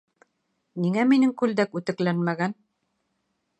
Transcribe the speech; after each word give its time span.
Ниңә 0.85 1.03
минең 1.09 1.35
күлдәк 1.43 1.79
үтекләнмәгән? 1.81 2.59